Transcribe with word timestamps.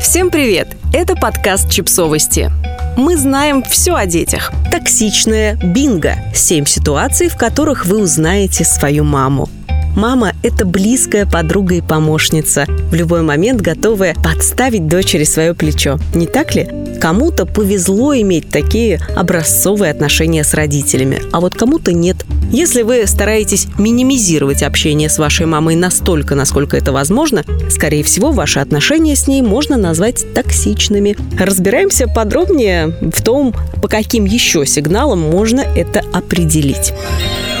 Всем 0.00 0.30
привет! 0.30 0.68
Это 0.94 1.14
подкаст 1.14 1.70
«Чипсовости». 1.70 2.50
Мы 2.96 3.18
знаем 3.18 3.62
все 3.62 3.94
о 3.94 4.06
детях. 4.06 4.50
Токсичное 4.72 5.56
бинго. 5.56 6.14
Семь 6.34 6.64
ситуаций, 6.64 7.28
в 7.28 7.36
которых 7.36 7.84
вы 7.84 8.02
узнаете 8.02 8.64
свою 8.64 9.04
маму. 9.04 9.50
Мама– 9.94 10.32
это 10.42 10.64
близкая 10.64 11.26
подруга 11.26 11.74
и 11.74 11.80
помощница, 11.82 12.64
в 12.66 12.94
любой 12.94 13.20
момент 13.20 13.60
готовая 13.60 14.14
подставить 14.14 14.86
дочери 14.86 15.24
свое 15.24 15.52
плечо. 15.52 15.98
Не 16.14 16.26
так 16.26 16.54
ли? 16.54 16.68
Кому-то 16.98 17.44
повезло 17.44 18.14
иметь 18.14 18.48
такие 18.48 19.00
образцовые 19.16 19.90
отношения 19.90 20.44
с 20.44 20.54
родителями, 20.54 21.22
а 21.30 21.40
вот 21.40 21.54
кому-то 21.54 21.92
нет. 21.92 22.24
Если 22.50 22.82
вы 22.82 23.06
стараетесь 23.06 23.68
минимизировать 23.78 24.64
общение 24.64 25.08
с 25.08 25.18
вашей 25.18 25.46
мамой 25.46 25.76
настолько, 25.76 26.34
насколько 26.34 26.76
это 26.76 26.92
возможно, 26.92 27.44
скорее 27.70 28.02
всего, 28.02 28.32
ваши 28.32 28.58
отношения 28.58 29.14
с 29.14 29.28
ней 29.28 29.40
можно 29.40 29.76
назвать 29.76 30.24
токсичными. 30.34 31.16
Разбираемся 31.38 32.08
подробнее 32.08 32.88
в 33.00 33.22
том, 33.22 33.54
по 33.80 33.86
каким 33.86 34.24
еще 34.24 34.66
сигналам 34.66 35.20
можно 35.20 35.60
это 35.60 36.02
определить. 36.12 36.92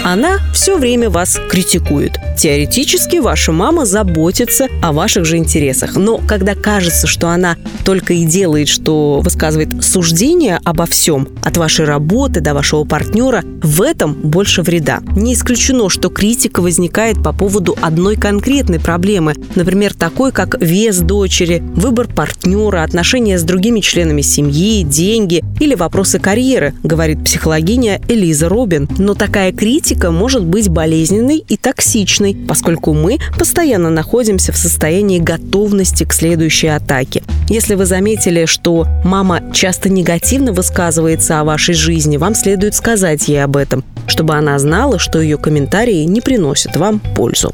Она 0.02 0.38
все 0.54 0.78
время 0.78 1.10
вас 1.10 1.38
критикует. 1.50 2.18
Теоретически 2.38 3.16
ваша 3.16 3.52
мама 3.52 3.84
заботится 3.84 4.68
о 4.80 4.92
ваших 4.92 5.26
же 5.26 5.36
интересах. 5.36 5.96
Но 5.96 6.16
когда 6.16 6.54
кажется, 6.54 7.06
что 7.06 7.28
она 7.28 7.56
только 7.84 8.14
и 8.14 8.24
делает, 8.24 8.68
что 8.68 9.20
высказывает 9.22 9.84
суждение 9.84 10.58
обо 10.64 10.86
всем, 10.86 11.28
от 11.42 11.58
вашей 11.58 11.84
работы 11.84 12.40
до 12.40 12.54
вашего 12.54 12.84
партнера, 12.84 13.44
в 13.62 13.82
этом 13.82 14.14
больше 14.14 14.62
вреда. 14.62 15.00
Не 15.16 15.34
исключено, 15.34 15.90
что 15.90 16.08
критика 16.08 16.62
возникает 16.62 17.22
по 17.22 17.34
поводу 17.34 17.76
одной 17.82 18.16
конкретной 18.16 18.80
проблемы, 18.80 19.34
например, 19.54 19.92
такой, 19.92 20.32
как 20.32 20.60
вес 20.62 20.98
дочери, 21.00 21.62
выбор 21.74 22.08
партнера, 22.08 22.82
отношения 22.84 23.38
с 23.38 23.42
другими 23.42 23.80
членами 23.80 24.22
семьи, 24.22 24.82
деньги 24.82 25.44
или 25.60 25.74
вопросы 25.74 26.18
карьеры, 26.18 26.72
говорит 26.82 27.22
психологиня 27.22 28.00
Элиза 28.08 28.48
Робин. 28.48 28.88
Но 28.96 29.12
такая 29.12 29.52
критика 29.52 29.89
может 30.10 30.44
быть 30.44 30.68
болезненной 30.68 31.38
и 31.38 31.56
токсичной, 31.56 32.36
поскольку 32.48 32.94
мы 32.94 33.18
постоянно 33.38 33.90
находимся 33.90 34.52
в 34.52 34.56
состоянии 34.56 35.18
готовности 35.18 36.04
к 36.04 36.12
следующей 36.12 36.68
атаке. 36.68 37.22
Если 37.48 37.74
вы 37.74 37.86
заметили, 37.86 38.44
что 38.46 38.86
мама 39.04 39.42
часто 39.52 39.88
негативно 39.88 40.52
высказывается 40.52 41.40
о 41.40 41.44
вашей 41.44 41.74
жизни, 41.74 42.16
вам 42.16 42.34
следует 42.34 42.74
сказать 42.74 43.28
ей 43.28 43.42
об 43.42 43.56
этом, 43.56 43.84
чтобы 44.06 44.34
она 44.34 44.58
знала, 44.58 44.98
что 44.98 45.20
ее 45.20 45.36
комментарии 45.36 46.04
не 46.04 46.20
приносят 46.20 46.76
вам 46.76 47.00
пользу. 47.00 47.52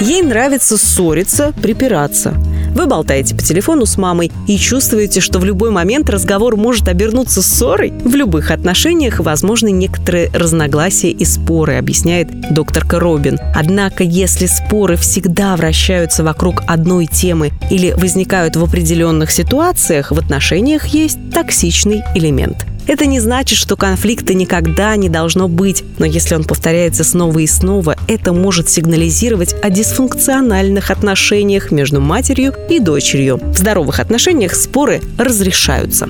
Ей 0.00 0.22
нравится 0.22 0.78
ссориться, 0.78 1.52
припираться. 1.60 2.34
Вы 2.74 2.86
болтаете 2.86 3.34
по 3.34 3.42
телефону 3.42 3.86
с 3.86 3.96
мамой 3.96 4.30
и 4.46 4.56
чувствуете, 4.56 5.20
что 5.20 5.38
в 5.38 5.44
любой 5.44 5.70
момент 5.70 6.08
разговор 6.08 6.56
может 6.56 6.88
обернуться 6.88 7.42
ссорой. 7.42 7.92
В 8.04 8.14
любых 8.14 8.50
отношениях 8.50 9.20
возможны 9.20 9.70
некоторые 9.70 10.30
разногласия 10.32 11.10
и 11.10 11.24
споры, 11.24 11.76
объясняет 11.76 12.28
докторка 12.52 13.00
Робин. 13.00 13.38
Однако, 13.54 14.04
если 14.04 14.46
споры 14.46 14.96
всегда 14.96 15.56
вращаются 15.56 16.24
вокруг 16.24 16.62
одной 16.66 17.06
темы 17.06 17.50
или 17.70 17.92
возникают 17.92 18.56
в 18.56 18.64
определенных 18.64 19.30
ситуациях, 19.30 20.12
в 20.12 20.18
отношениях 20.18 20.86
есть 20.86 21.18
токсичный 21.32 22.02
элемент. 22.14 22.66
Это 22.86 23.06
не 23.06 23.20
значит, 23.20 23.58
что 23.58 23.76
конфликта 23.76 24.34
никогда 24.34 24.96
не 24.96 25.08
должно 25.08 25.48
быть, 25.48 25.84
но 25.98 26.06
если 26.06 26.34
он 26.34 26.44
повторяется 26.44 27.04
снова 27.04 27.38
и 27.38 27.46
снова, 27.46 27.96
это 28.08 28.32
может 28.32 28.68
сигнализировать 28.68 29.54
о 29.62 29.70
дисфункциональных 29.70 30.90
отношениях 30.90 31.70
между 31.70 32.00
матерью 32.00 32.54
и 32.68 32.80
дочерью. 32.80 33.38
В 33.42 33.58
здоровых 33.58 34.00
отношениях 34.00 34.54
споры 34.54 35.00
разрешаются. 35.18 36.08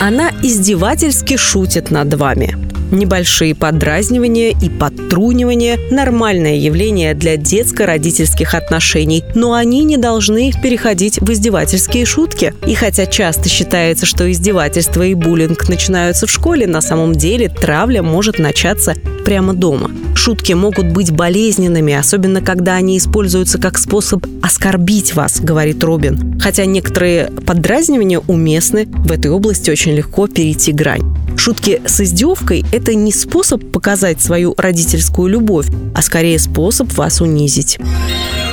Она 0.00 0.30
издевательски 0.42 1.36
шутит 1.36 1.90
над 1.90 2.14
вами. 2.14 2.56
Небольшие 2.92 3.54
подразнивания 3.54 4.50
и 4.50 4.68
подтрунивания– 4.68 5.78
нормальное 5.90 6.56
явление 6.56 7.14
для 7.14 7.38
детско-родительских 7.38 8.54
отношений, 8.54 9.24
но 9.34 9.54
они 9.54 9.82
не 9.84 9.96
должны 9.96 10.52
переходить 10.62 11.18
в 11.18 11.32
издевательские 11.32 12.04
шутки. 12.04 12.54
И 12.66 12.74
хотя 12.74 13.06
часто 13.06 13.48
считается, 13.48 14.04
что 14.04 14.30
издевательства 14.30 15.02
и 15.04 15.14
буллинг 15.14 15.70
начинаются 15.70 16.26
в 16.26 16.30
школе, 16.30 16.66
на 16.66 16.82
самом 16.82 17.14
деле 17.14 17.48
травля 17.48 18.02
может 18.02 18.38
начаться 18.38 18.94
прямо 19.24 19.54
дома. 19.54 19.90
Шутки 20.14 20.52
могут 20.52 20.92
быть 20.92 21.12
болезненными, 21.12 21.94
особенно 21.94 22.42
когда 22.42 22.74
они 22.74 22.98
используются 22.98 23.58
как 23.58 23.78
способ 23.78 24.26
оскорбить 24.42 25.14
вас, 25.14 25.40
говорит 25.40 25.82
Робин. 25.82 26.38
Хотя 26.40 26.66
некоторые 26.66 27.30
подразнивания 27.46 28.18
уместны, 28.18 28.86
в 28.86 29.10
этой 29.10 29.30
области 29.30 29.70
очень 29.70 29.92
легко 29.92 30.26
перейти 30.26 30.72
грань. 30.72 31.21
Шутки 31.44 31.82
с 31.84 32.00
издевкой– 32.00 32.64
это 32.72 32.94
не 32.94 33.10
способ 33.10 33.72
показать 33.72 34.22
свою 34.22 34.54
родительскую 34.56 35.26
любовь, 35.26 35.66
а 35.92 36.00
скорее 36.00 36.38
способ 36.38 36.92
вас 36.92 37.20
унизить. 37.20 37.80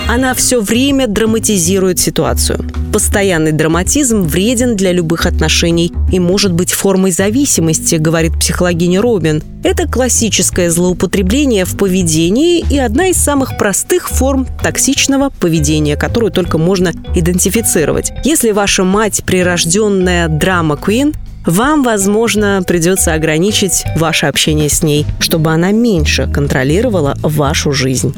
Она 0.07 0.33
все 0.33 0.59
время 0.59 1.05
драматизирует 1.05 1.99
ситуацию. 1.99 2.65
Постоянный 2.91 3.51
драматизм 3.51 4.23
вреден 4.23 4.75
для 4.75 4.91
любых 4.91 5.27
отношений 5.27 5.93
и 6.11 6.19
может 6.19 6.51
быть 6.51 6.71
формой 6.71 7.11
зависимости, 7.11 7.93
говорит 7.93 8.39
психологиня 8.39 9.03
Робин. 9.03 9.43
Это 9.63 9.87
классическое 9.87 10.71
злоупотребление 10.71 11.65
в 11.65 11.77
поведении 11.77 12.65
и 12.71 12.79
одна 12.79 13.09
из 13.09 13.17
самых 13.17 13.59
простых 13.59 14.09
форм 14.09 14.47
токсичного 14.63 15.29
поведения, 15.29 15.95
которую 15.95 16.31
только 16.31 16.57
можно 16.57 16.91
идентифицировать. 17.13 18.11
Если 18.25 18.49
ваша 18.49 18.83
мать 18.83 19.21
прирожденная 19.27 20.27
драма-квин, 20.27 21.13
вам, 21.49 21.83
возможно, 21.83 22.63
придется 22.65 23.13
ограничить 23.13 23.83
ваше 23.95 24.27
общение 24.27 24.69
с 24.69 24.83
ней, 24.83 25.05
чтобы 25.19 25.51
она 25.51 25.71
меньше 25.71 26.29
контролировала 26.31 27.17
вашу 27.21 27.71
жизнь. 27.71 28.15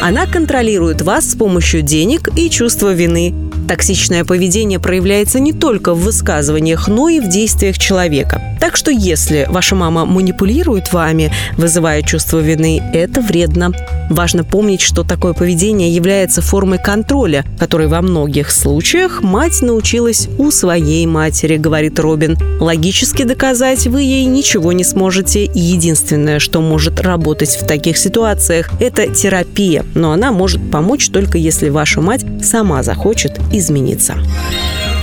Она 0.00 0.26
контролирует 0.26 1.02
вас 1.02 1.30
с 1.30 1.34
помощью 1.36 1.82
денег 1.82 2.28
и 2.36 2.50
чувства 2.50 2.92
вины. 2.92 3.34
Токсичное 3.68 4.24
поведение 4.24 4.78
проявляется 4.78 5.40
не 5.40 5.52
только 5.52 5.94
в 5.94 6.00
высказываниях, 6.00 6.88
но 6.88 7.08
и 7.08 7.20
в 7.20 7.28
действиях 7.28 7.78
человека. 7.78 8.42
Так 8.60 8.76
что 8.76 8.90
если 8.90 9.46
ваша 9.48 9.74
мама 9.74 10.04
манипулирует 10.04 10.92
вами, 10.92 11.32
вызывая 11.56 12.02
чувство 12.02 12.38
вины, 12.38 12.82
это 12.92 13.20
вредно. 13.20 13.72
Важно 14.10 14.44
помнить, 14.44 14.80
что 14.80 15.02
такое 15.02 15.32
поведение 15.32 15.94
является 15.94 16.42
формой 16.42 16.78
контроля, 16.78 17.44
который 17.58 17.88
во 17.88 18.02
многих 18.02 18.50
случаях 18.50 19.22
мать 19.22 19.62
научилась 19.62 20.28
у 20.38 20.50
своей 20.50 21.06
матери, 21.06 21.56
говорит 21.56 21.98
Робин. 21.98 22.38
Логически 22.60 23.24
доказать 23.24 23.86
вы 23.86 24.02
ей 24.02 24.26
ничего 24.26 24.72
не 24.72 24.84
сможете, 24.84 25.44
единственное, 25.44 26.38
что 26.38 26.60
может 26.60 27.00
работать 27.00 27.58
в 27.60 27.66
таких 27.66 27.96
ситуациях, 27.96 28.70
это 28.80 29.06
терапия, 29.08 29.84
но 29.94 30.12
она 30.12 30.32
может 30.32 30.70
помочь 30.70 31.08
только 31.08 31.38
если 31.38 31.70
ваша 31.70 32.00
мать 32.00 32.24
сама 32.42 32.82
захочет 32.82 33.38
измениться. 33.58 34.16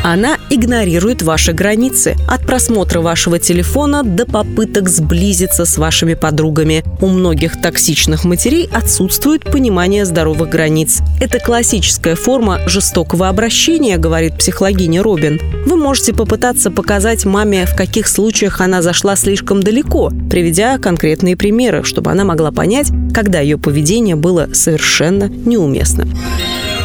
Она 0.04 0.38
игнорирует 0.50 1.22
ваши 1.22 1.54
границы. 1.54 2.16
От 2.28 2.42
просмотра 2.46 3.02
вашего 3.02 3.38
телефона 3.38 4.04
до 4.04 4.26
попыток 4.26 4.90
сблизиться 4.90 5.66
с 5.66 5.78
вашими 5.78 6.16
подругами. 6.16 6.84
У 7.02 7.08
многих 7.08 7.62
токсичных 7.62 8.24
матерей 8.24 8.68
отсутствует 8.74 9.44
понимание 9.44 10.06
здоровых 10.06 10.50
границ. 10.50 11.02
Это 11.20 11.40
классическая 11.40 12.16
форма 12.16 12.62
жестокого 12.68 13.30
обращения, 13.30 13.98
говорит 13.98 14.38
психологиня 14.40 15.04
Робин. 15.04 15.40
Вы 15.68 15.78
можете 15.78 16.14
попытаться 16.14 16.72
показать 16.72 17.26
маме, 17.26 17.68
в 17.68 17.76
каких 17.76 18.08
случаях 18.08 18.60
она 18.60 18.82
зашла 18.82 19.16
слишком 19.16 19.62
далеко, 19.62 20.12
приведя 20.32 20.80
конкретные 20.80 21.38
примеры, 21.38 21.84
чтобы 21.84 22.10
она 22.10 22.24
могла 22.24 22.52
понять, 22.52 22.92
когда 23.14 23.40
ее 23.40 23.60
поведение 23.60 24.16
было 24.16 24.50
совершенно 24.54 25.26
неуместным. 25.26 26.12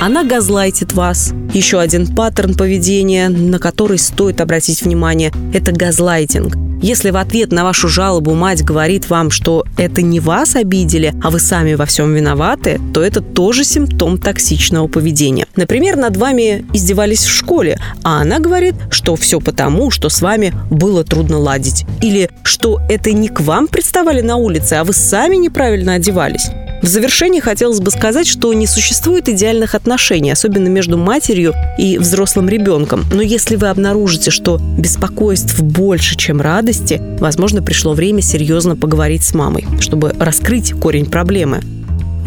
Она 0.01 0.25
газлайтит 0.25 0.93
вас. 0.93 1.33
Еще 1.55 1.81
один 1.81 2.07
паттерн 2.15 2.55
поведения, 2.55 3.31
на 3.31 3.59
который 3.59 3.99
стоит 3.99 4.41
обратить 4.43 4.83
внимание, 4.83 5.33
это 5.55 5.73
газлайтинг. 5.73 6.57
Если 6.83 7.11
в 7.11 7.17
ответ 7.17 7.51
на 7.51 7.65
вашу 7.65 7.89
жалобу 7.89 8.35
мать 8.35 8.63
говорит 8.63 9.09
вам, 9.09 9.31
что 9.31 9.65
это 9.79 10.03
не 10.03 10.21
вас 10.21 10.55
обидели, 10.55 11.15
а 11.23 11.31
вы 11.31 11.41
сами 11.41 11.73
во 11.73 11.87
всем 11.87 12.13
виноваты, 12.15 12.79
то 12.93 13.03
это 13.03 13.23
тоже 13.23 13.65
симптом 13.65 14.19
токсичного 14.19 14.87
поведения. 14.87 15.47
Например, 15.57 15.97
над 15.97 16.19
вами 16.19 16.67
издевались 16.75 17.25
в 17.25 17.33
школе, 17.33 17.79
а 18.05 18.21
она 18.21 18.39
говорит, 18.39 18.75
что 18.91 19.17
все 19.17 19.41
потому, 19.41 19.91
что 19.91 20.11
с 20.11 20.21
вами 20.21 20.53
было 20.71 21.03
трудно 21.05 21.39
ладить. 21.39 21.87
Или 22.03 22.29
что 22.43 22.81
это 22.91 23.13
не 23.13 23.29
к 23.29 23.41
вам 23.41 23.67
представали 23.67 24.21
на 24.21 24.37
улице, 24.37 24.75
а 24.75 24.85
вы 24.85 24.93
сами 24.93 25.37
неправильно 25.37 25.95
одевались. 25.95 26.51
В 26.87 26.89
завершении 26.89 27.41
хотелось 27.41 27.81
бы 27.81 27.91
сказать, 27.91 28.29
что 28.29 28.53
не 28.53 28.69
существует 28.69 29.29
идеальных 29.29 29.75
отношений, 29.75 30.31
особенно 30.31 30.69
между 30.69 30.97
матерью 30.97 31.53
и 31.77 31.99
взрослым 31.99 32.49
ребенком. 32.49 33.05
Но 33.13 33.23
если 33.23 33.57
вы 33.57 33.71
обнаружите, 33.71 34.31
что 34.31 34.61
беспокойств 34.79 35.61
больше, 35.61 36.17
чем 36.17 36.41
радости, 36.41 37.03
возможно, 37.19 37.61
пришло 37.61 37.93
время 37.93 38.23
серьезно 38.23 38.77
поговорить 38.77 39.25
с 39.25 39.35
мамой, 39.35 39.67
чтобы 39.81 40.15
раскрыть 40.17 40.75
корень 40.75 41.07
проблемы. 41.07 41.61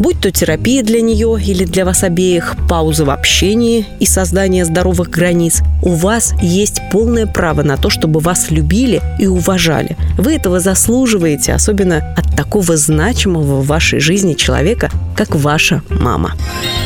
Будь 0.00 0.18
то 0.18 0.30
терапия 0.30 0.82
для 0.82 1.02
нее 1.02 1.38
или 1.38 1.64
для 1.66 1.84
вас 1.84 2.02
обеих, 2.04 2.56
пауза 2.70 3.04
в 3.04 3.10
общении 3.10 3.84
и 3.98 4.06
создание 4.06 4.64
здоровых 4.64 5.10
границ, 5.10 5.60
у 5.82 5.90
вас 5.90 6.32
есть 6.40 6.80
полное 6.90 7.26
право 7.26 7.62
на 7.62 7.76
то, 7.76 7.90
чтобы 7.90 8.20
вас 8.20 8.50
любили 8.50 9.02
и 9.18 9.26
уважали. 9.26 9.98
Вы 10.16 10.36
этого 10.36 10.58
заслуживаете, 10.58 11.52
особенно 11.52 12.14
от 12.16 12.34
такого 12.34 12.78
значимого 12.78 13.60
в 13.60 13.66
вашей 13.66 14.00
жизни 14.00 14.32
человека, 14.32 14.90
как 15.14 15.34
ваша 15.34 15.82
мама. 15.90 16.32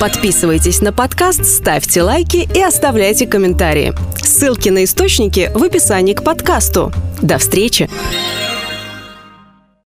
Подписывайтесь 0.00 0.80
на 0.80 0.92
подкаст, 0.92 1.44
ставьте 1.44 2.02
лайки 2.02 2.48
и 2.52 2.60
оставляйте 2.60 3.28
комментарии. 3.28 3.94
Ссылки 4.20 4.70
на 4.70 4.82
источники 4.82 5.52
в 5.54 5.62
описании 5.62 6.14
к 6.14 6.24
подкасту. 6.24 6.92
До 7.22 7.38
встречи! 7.38 7.88